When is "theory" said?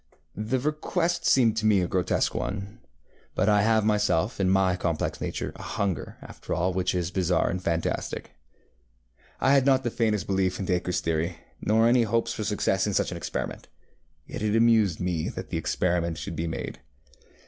11.01-11.37